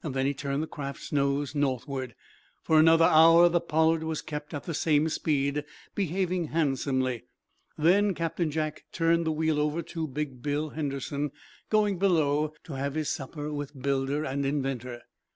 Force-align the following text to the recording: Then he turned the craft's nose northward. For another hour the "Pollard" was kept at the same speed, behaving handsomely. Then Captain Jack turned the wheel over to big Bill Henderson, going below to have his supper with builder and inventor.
Then 0.03 0.25
he 0.25 0.33
turned 0.33 0.63
the 0.63 0.67
craft's 0.67 1.11
nose 1.11 1.53
northward. 1.53 2.15
For 2.63 2.79
another 2.79 3.05
hour 3.05 3.49
the 3.49 3.61
"Pollard" 3.61 4.01
was 4.03 4.23
kept 4.23 4.51
at 4.51 4.63
the 4.63 4.73
same 4.73 5.09
speed, 5.09 5.63
behaving 5.93 6.45
handsomely. 6.45 7.25
Then 7.77 8.15
Captain 8.15 8.49
Jack 8.49 8.85
turned 8.91 9.27
the 9.27 9.31
wheel 9.31 9.59
over 9.59 9.83
to 9.83 10.07
big 10.07 10.41
Bill 10.41 10.69
Henderson, 10.71 11.29
going 11.69 11.99
below 11.99 12.51
to 12.63 12.73
have 12.73 12.95
his 12.95 13.09
supper 13.09 13.53
with 13.53 13.79
builder 13.79 14.23
and 14.23 14.43
inventor. 14.43 15.03